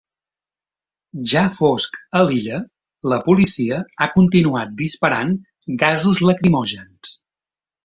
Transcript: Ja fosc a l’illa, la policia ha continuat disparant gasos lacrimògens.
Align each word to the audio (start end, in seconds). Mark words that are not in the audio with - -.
Ja 1.31 1.43
fosc 1.57 1.99
a 2.19 2.21
l’illa, 2.29 2.61
la 3.13 3.21
policia 3.29 3.79
ha 3.99 4.09
continuat 4.17 4.73
disparant 4.81 5.37
gasos 5.85 6.25
lacrimògens. 6.33 7.17